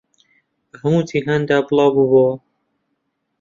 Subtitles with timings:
[0.69, 2.35] بە هەموو جیهاندا بڵاو بووبووەوە